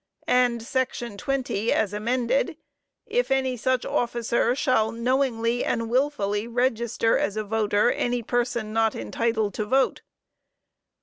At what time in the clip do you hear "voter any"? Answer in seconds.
7.43-8.23